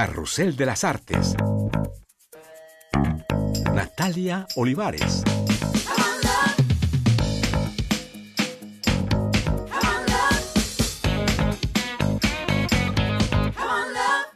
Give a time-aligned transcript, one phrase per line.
[0.00, 1.34] Carrusel de las Artes.
[3.74, 5.22] Natalia Olivares.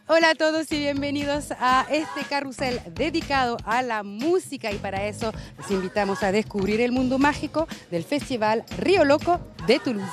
[0.07, 5.33] Hola a todos y bienvenidos a este carrusel dedicado a la música y para eso
[5.57, 10.13] les invitamos a descubrir el mundo mágico del Festival Río Loco de Toulouse.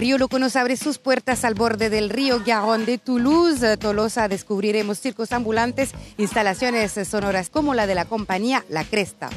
[0.00, 3.76] Río Loco nos abre sus puertas al borde del río Garonne de Toulouse.
[3.76, 9.28] Tolosa descubriremos circos ambulantes, instalaciones sonoras como la de la compañía La Cresta.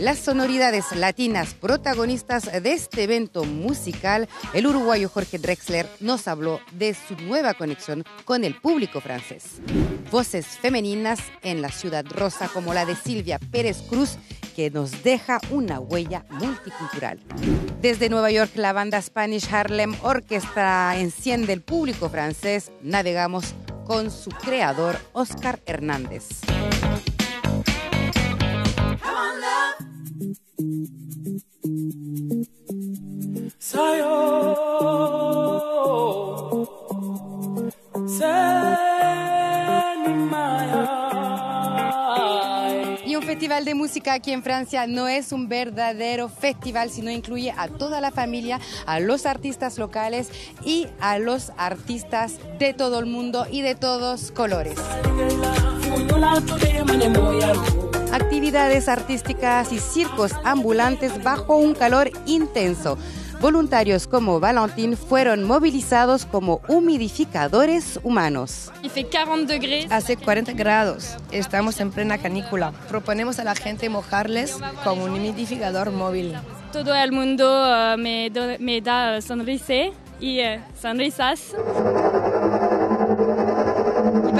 [0.00, 6.92] Las sonoridades latinas protagonistas de este evento musical, el uruguayo Jorge Drexler nos habló de
[6.92, 9.62] su nueva conexión con el público francés.
[10.10, 14.18] Voces femeninas en la ciudad rosa como la de Silvia Pérez Cruz
[14.54, 17.18] que nos deja una huella multicultural.
[17.80, 22.70] Desde Nueva York, la banda Spanish Harlem Orchestra enciende el público francés.
[22.82, 26.28] Navegamos con su creador, Oscar Hernández.
[33.74, 35.11] Y un
[43.42, 48.00] festival de música aquí en Francia no es un verdadero festival, sino incluye a toda
[48.00, 50.28] la familia, a los artistas locales
[50.64, 54.78] y a los artistas de todo el mundo y de todos colores.
[58.12, 62.96] Actividades artísticas y circos ambulantes bajo un calor intenso.
[63.42, 68.70] Voluntarios como Valentín fueron movilizados como humidificadores humanos.
[69.90, 71.16] Hace 40 grados.
[71.32, 72.70] Estamos en plena canícula.
[72.88, 76.34] Proponemos a la gente mojarles con un humidificador móvil.
[76.72, 79.90] Todo el mundo uh, me, do- me da sonrisa
[80.20, 81.40] y eh, sonrisas.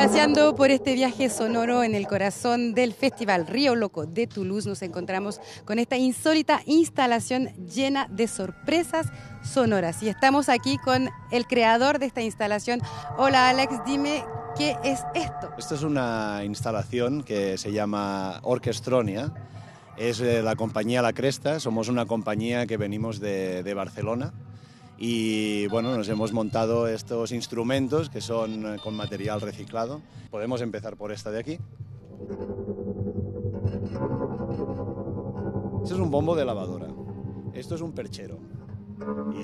[0.02, 4.82] Paseando por este viaje sonoro en el corazón del Festival Río Loco de Toulouse, nos
[4.82, 9.06] encontramos con esta insólita instalación llena de sorpresas
[9.44, 10.02] sonoras.
[10.02, 12.80] Y estamos aquí con el creador de esta instalación.
[13.16, 14.24] Hola Alex, dime
[14.58, 15.52] qué es esto.
[15.56, 19.32] Esto es una instalación que se llama Orquestronia.
[19.96, 21.60] Es eh, la compañía La Cresta.
[21.60, 24.32] Somos una compañía que venimos de Barcelona.
[25.04, 30.00] Y bueno, nos hemos montado estos instrumentos que son eh, con material reciclado.
[30.30, 31.58] Podemos empezar por esta de aquí.
[35.82, 36.86] Este es un bombo de lavadora.
[37.52, 38.38] Esto es un perchero.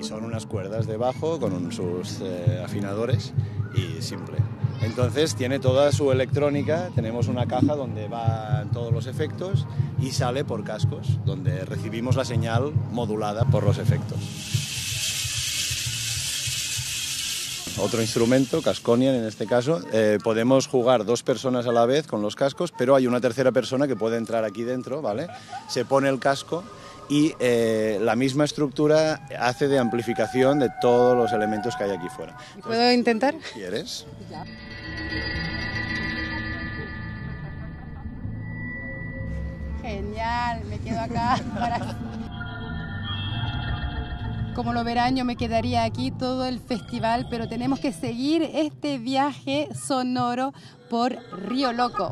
[0.00, 3.34] Y son unas cuerdas debajo con sus eh, afinadores
[3.74, 4.36] y simple.
[4.82, 9.66] Entonces tiene toda su electrónica, tenemos una caja donde van todos los efectos
[10.00, 14.67] y sale por cascos, donde recibimos la señal modulada por los efectos.
[17.80, 22.20] Otro instrumento, Casconian en este caso, eh, podemos jugar dos personas a la vez con
[22.22, 25.28] los cascos, pero hay una tercera persona que puede entrar aquí dentro, ¿vale?
[25.68, 26.64] Se pone el casco
[27.08, 32.08] y eh, la misma estructura hace de amplificación de todos los elementos que hay aquí
[32.08, 32.36] fuera.
[32.62, 33.34] ¿Puedo intentar?
[33.54, 34.04] ¿Quieres?
[39.82, 41.38] Genial, me quedo acá.
[41.58, 41.96] para-
[44.58, 48.98] Como lo verán, yo me quedaría aquí todo el festival, pero tenemos que seguir este
[48.98, 50.52] viaje sonoro
[50.90, 52.10] por Río Loco.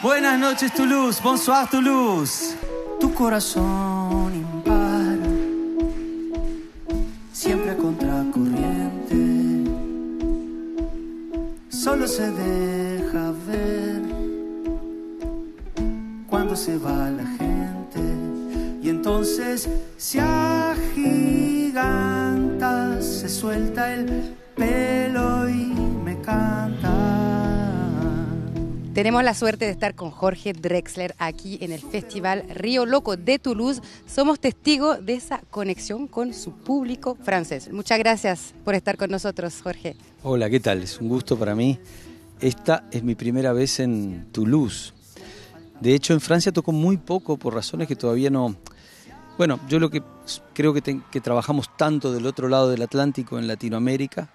[0.00, 2.56] Buenas noches Toulouse, bonsoir Toulouse.
[3.00, 5.18] Tu corazón impar,
[7.32, 9.72] siempre a contracorriente.
[11.68, 12.97] Solo se deja
[16.48, 18.00] cuando se va la gente.
[18.82, 21.82] Y entonces se agiganta,
[23.02, 25.66] se suelta el pelo y
[26.04, 26.94] me canta.
[28.94, 33.38] Tenemos la suerte de estar con Jorge Drexler aquí en el Festival Río Loco de
[33.38, 33.82] Toulouse.
[34.06, 37.70] Somos testigos de esa conexión con su público francés.
[37.70, 39.96] Muchas gracias por estar con nosotros, Jorge.
[40.22, 40.82] Hola, ¿qué tal?
[40.82, 41.78] Es un gusto para mí.
[42.40, 44.94] Esta es mi primera vez en Toulouse.
[45.80, 48.56] De hecho, en Francia tocó muy poco por razones que todavía no...
[49.36, 50.02] Bueno, yo lo que
[50.52, 54.28] creo que, trabajamos tanto del otro lado del Atlántico, en Latinoamérica,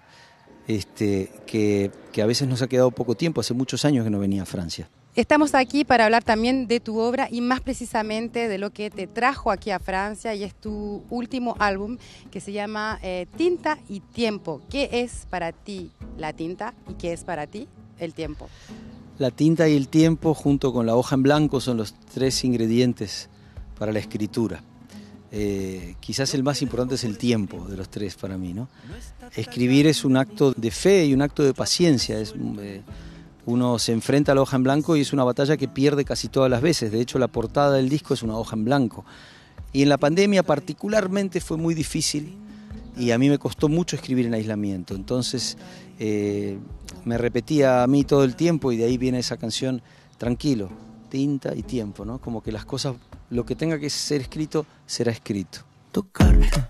[0.66, 3.42] este, que, que a veces nos ha quedado poco tiempo.
[3.42, 4.88] Hace muchos años que no venía a Francia.
[5.16, 9.06] Estamos aquí para hablar también de tu obra y más precisamente de lo que te
[9.06, 11.98] trajo aquí a Francia y es tu último álbum
[12.32, 14.60] que se llama eh, Tinta y Tiempo.
[14.68, 17.68] ¿Qué es para ti la tinta y qué es para ti
[18.00, 18.48] el tiempo?
[19.18, 23.28] La tinta y el tiempo junto con la hoja en blanco son los tres ingredientes
[23.78, 24.62] para la escritura.
[25.30, 28.52] Eh, quizás el más importante es el tiempo de los tres para mí.
[28.52, 28.68] ¿no?
[29.34, 32.18] Escribir es un acto de fe y un acto de paciencia.
[32.18, 32.82] Es, eh,
[33.46, 36.28] uno se enfrenta a la hoja en blanco y es una batalla que pierde casi
[36.28, 36.90] todas las veces.
[36.90, 39.04] De hecho, la portada del disco es una hoja en blanco.
[39.72, 42.36] Y en la pandemia particularmente fue muy difícil
[42.96, 44.94] y a mí me costó mucho escribir en aislamiento.
[44.94, 45.56] Entonces
[45.98, 46.58] eh,
[47.04, 49.82] me repetía a mí todo el tiempo y de ahí viene esa canción,
[50.18, 50.70] tranquilo,
[51.08, 52.20] tinta y tiempo, ¿no?
[52.20, 52.96] Como que las cosas
[53.30, 55.60] lo que tenga que ser escrito será escrito.
[55.92, 56.64] Tocarte,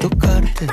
[0.00, 0.66] tocarte,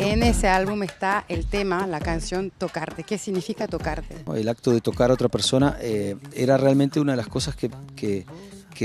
[0.00, 3.04] En ese álbum está el tema, la canción Tocarte.
[3.04, 4.24] ¿Qué significa tocarte?
[4.34, 7.70] El acto de tocar a otra persona eh, era realmente una de las cosas que,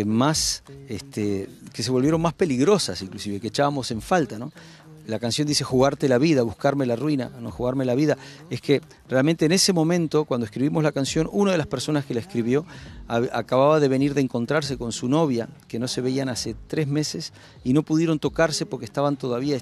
[0.05, 4.51] más, este, que se volvieron más peligrosas, inclusive, que echábamos en falta, ¿no?
[5.07, 8.17] la canción dice jugarte la vida, buscarme la ruina, no jugarme la vida,
[8.49, 12.13] es que realmente en ese momento, cuando escribimos la canción, una de las personas que
[12.13, 12.65] la escribió
[13.07, 17.33] acababa de venir de encontrarse con su novia, que no se veían hace tres meses,
[17.63, 19.59] y no pudieron tocarse porque estaban todavía,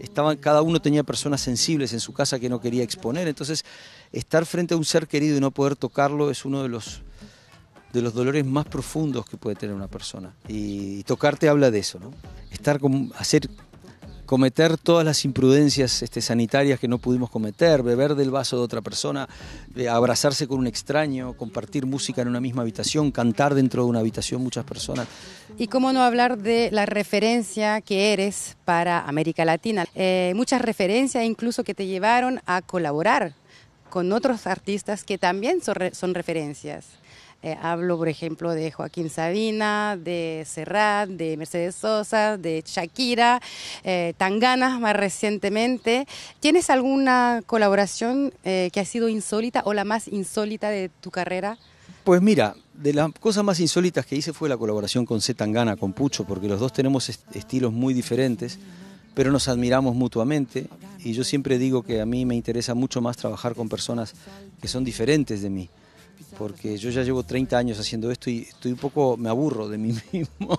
[0.00, 3.64] estaban, cada uno tenía personas sensibles en su casa que no quería exponer, entonces
[4.12, 7.02] estar frente a un ser querido y no poder tocarlo es uno de los
[7.92, 10.34] de los dolores más profundos que puede tener una persona.
[10.48, 12.12] Y, tocarte habla de eso, ¿no?
[12.50, 13.48] Estar con, hacer
[14.26, 18.82] cometer todas las imprudencias este, sanitarias que no pudimos cometer, beber del vaso de otra
[18.82, 19.28] persona,
[19.90, 24.42] abrazarse con un extraño, compartir música en una misma habitación, cantar dentro de una habitación
[24.42, 25.06] muchas personas.
[25.56, 29.86] Y cómo no hablar de la referencia que eres para América Latina.
[29.94, 33.34] Eh, muchas referencias incluso que te llevaron a colaborar
[33.88, 36.86] con otros artistas que también son referencias.
[37.42, 43.40] Eh, hablo, por ejemplo, de Joaquín Sabina, de Serrat, de Mercedes Sosa, de Shakira,
[43.84, 46.06] eh, Tangana más recientemente.
[46.40, 51.58] ¿Tienes alguna colaboración eh, que ha sido insólita o la más insólita de tu carrera?
[52.04, 55.34] Pues mira, de las cosas más insólitas que hice fue la colaboración con C.
[55.34, 58.58] Tangana, con Pucho, porque los dos tenemos estilos muy diferentes,
[59.14, 60.66] pero nos admiramos mutuamente.
[61.00, 64.14] Y yo siempre digo que a mí me interesa mucho más trabajar con personas
[64.60, 65.68] que son diferentes de mí
[66.38, 69.78] porque yo ya llevo 30 años haciendo esto y estoy un poco, me aburro de
[69.78, 70.58] mí mismo.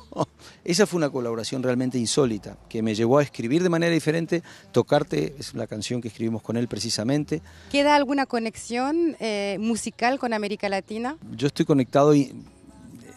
[0.64, 4.44] Esa fue una colaboración realmente insólita, que me llevó a escribir de manera diferente.
[4.72, 7.42] Tocarte es la canción que escribimos con él precisamente.
[7.72, 11.18] ¿Queda alguna conexión eh, musical con América Latina?
[11.36, 12.14] Yo estoy conectado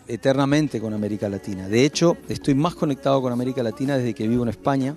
[0.07, 1.69] eternamente con América Latina.
[1.69, 4.95] De hecho, estoy más conectado con América Latina desde que vivo en España,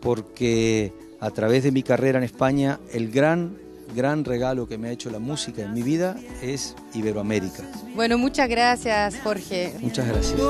[0.00, 4.90] porque a través de mi carrera en España, el gran gran regalo que me ha
[4.92, 7.62] hecho la música en mi vida es Iberoamérica.
[7.94, 9.74] Bueno, muchas gracias, Jorge.
[9.80, 10.40] Muchas gracias.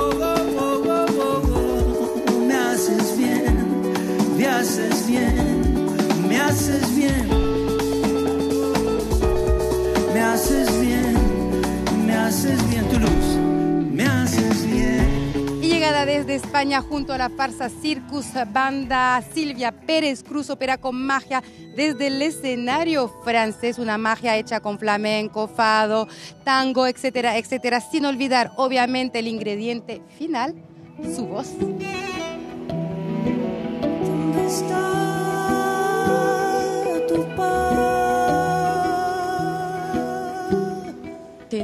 [2.46, 7.28] Me haces bien, me haces bien, me haces bien.
[10.14, 11.14] Me haces bien,
[12.06, 13.27] me haces bien tu luz,
[16.06, 21.42] desde España junto a la farsa Circus Banda, Silvia Pérez Cruz opera con magia
[21.74, 26.06] desde el escenario francés, una magia hecha con flamenco, fado,
[26.44, 30.54] tango, etcétera, etcétera, sin olvidar obviamente el ingrediente final,
[31.14, 31.48] su voz.
[31.58, 31.86] ¿Dónde
[34.46, 35.07] está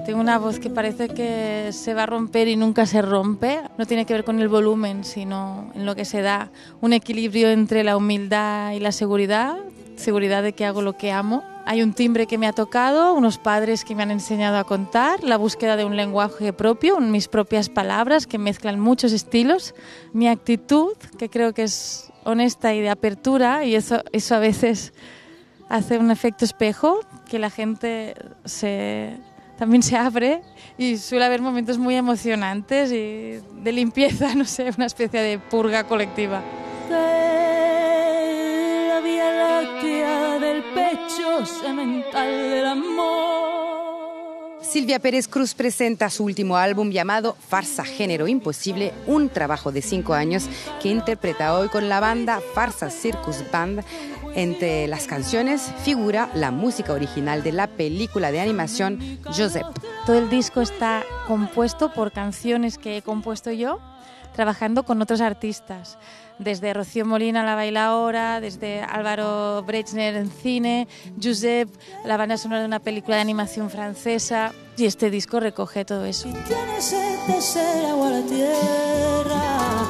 [0.05, 3.61] tengo una voz que parece que se va a romper y nunca se rompe.
[3.79, 6.51] No tiene que ver con el volumen, sino en lo que se da
[6.83, 9.57] un equilibrio entre la humildad y la seguridad,
[9.97, 11.43] seguridad de que hago lo que amo.
[11.65, 15.25] Hay un timbre que me ha tocado, unos padres que me han enseñado a contar,
[15.25, 19.75] la búsqueda de un lenguaje propio, mis propias palabras que mezclan muchos estilos,
[20.13, 24.93] mi actitud, que creo que es honesta y de apertura, y eso, eso a veces
[25.71, 29.19] hace un efecto espejo, que la gente se,
[29.59, 30.43] también se abre
[30.77, 35.85] y suele haber momentos muy emocionantes y de limpieza, no sé, una especie de purga
[35.85, 36.43] colectiva
[40.41, 43.55] del pecho semental del amor.
[44.63, 50.15] Silvia Pérez Cruz presenta su último álbum llamado Farsa Género Imposible, un trabajo de cinco
[50.15, 50.47] años
[50.83, 53.85] que interpreta hoy con la banda Farsa Circus Band.
[54.35, 59.67] Entre las canciones figura la música original de la película de animación Joseph.
[60.07, 63.79] Todo el disco está compuesto por canciones que he compuesto yo,
[64.35, 65.99] trabajando con otros artistas
[66.39, 70.89] desde Rocío Molina, la bailaora, desde Álvaro Brechner en cine,
[71.23, 71.69] Josep,
[72.05, 74.53] la banda sonora de una película de animación francesa.
[74.77, 76.29] Y este disco recoge todo eso.
[76.29, 76.85] Y tienes
[77.45, 79.84] sed agua la tierra,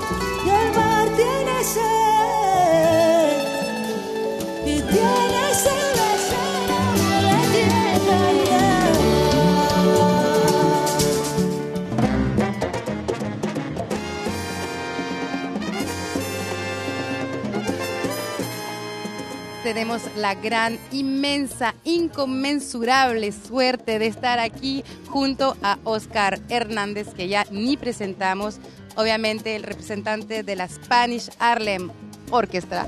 [19.74, 27.44] tenemos la gran, inmensa, inconmensurable suerte de estar aquí junto a Oscar Hernández, que ya
[27.50, 28.60] ni presentamos,
[28.94, 31.90] obviamente el representante de la Spanish Harlem
[32.30, 32.86] Orchestra.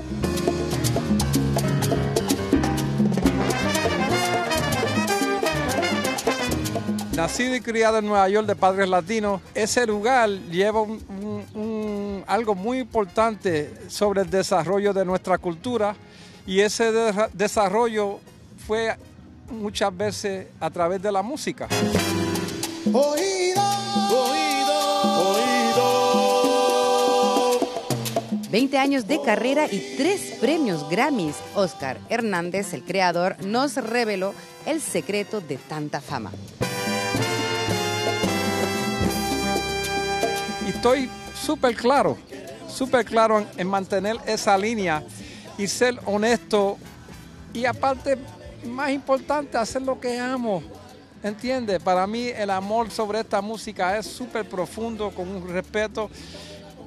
[7.17, 10.85] Nacido y criado en Nueva York de padres latinos, ese lugar lleva
[12.27, 15.93] algo muy importante sobre el desarrollo de nuestra cultura
[16.47, 16.91] y ese
[17.33, 18.19] desarrollo
[18.65, 18.95] fue
[19.51, 21.67] muchas veces a través de la música.
[22.91, 23.61] Oído,
[24.09, 24.79] oído,
[25.29, 25.47] oído.
[28.49, 31.35] 20 años de carrera y tres premios Grammys.
[31.53, 34.33] Oscar Hernández, el creador, nos reveló
[34.65, 36.31] el secreto de tanta fama.
[40.77, 42.17] estoy súper claro,
[42.69, 45.03] súper claro en, mantener esa línea
[45.57, 46.77] y ser honesto.
[47.53, 48.17] Y aparte,
[48.65, 50.63] más importante, hacer lo que amo.
[51.23, 51.81] ¿Entiendes?
[51.81, 56.09] Para mí el amor sobre esta música es súper profundo, con un respeto.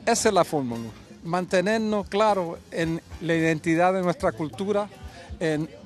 [0.06, 0.88] Esa es la fórmula.
[1.24, 4.88] Mantenernos claros en la identidad de nuestra cultura.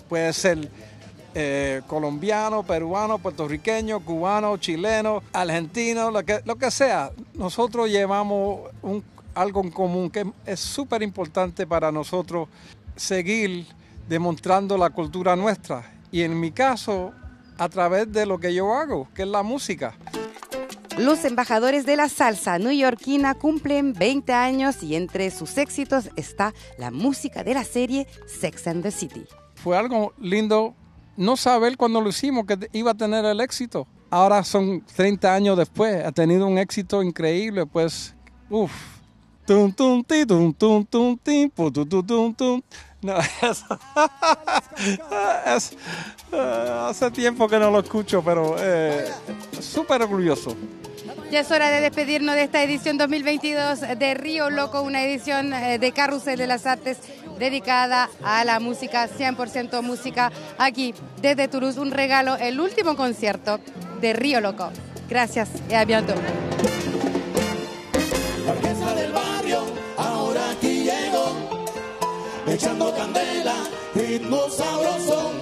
[0.08, 0.68] Puede ser
[1.36, 7.10] eh, colombiano, peruano, puertorriqueño, cubano, chileno, argentino, lo que, lo que sea.
[7.34, 9.02] Nosotros llevamos un,
[9.34, 12.48] algo en común que es súper importante para nosotros
[12.96, 13.66] seguir
[14.08, 15.90] demostrando la cultura nuestra.
[16.10, 17.12] Y en mi caso,
[17.58, 19.94] a través de lo que yo hago, que es la música.
[20.96, 26.92] Los embajadores de la salsa neoyorquina cumplen 20 años y entre sus éxitos está la
[26.92, 29.24] música de la serie Sex and the City.
[29.56, 30.74] Fue algo lindo
[31.16, 33.88] no saber cuando lo hicimos que iba a tener el éxito.
[34.08, 38.14] Ahora son 30 años después, ha tenido un éxito increíble, pues,
[38.48, 38.93] uff.
[39.46, 42.62] Tum, tum, ti, tum, tum, tum, tum, tum.
[43.02, 43.16] No,
[46.88, 49.06] hace tiempo que no lo escucho, pero eh,
[49.60, 50.56] súper orgulloso.
[51.30, 55.78] Ya es hora de despedirnos de esta edición 2022 de Río Loco, una edición eh,
[55.78, 56.96] de Carrusel de las Artes
[57.38, 63.60] dedicada a la música, 100% música, aquí desde Toulouse, un regalo, el último concierto
[64.00, 64.70] de Río Loco.
[65.10, 65.84] Gracias y a.
[72.54, 73.54] echando candela,
[73.94, 75.32] ritmo sabroso.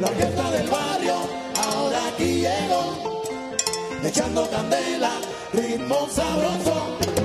[0.00, 1.14] La orquesta del barrio,
[1.56, 3.58] ahora aquí llego,
[4.04, 5.10] echando candela,
[5.52, 7.23] ritmo sabroso.